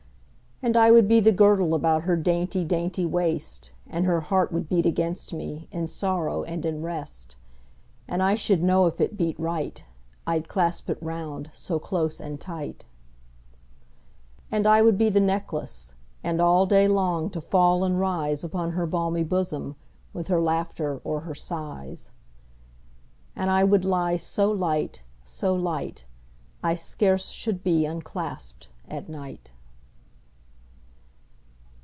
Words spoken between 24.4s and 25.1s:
light,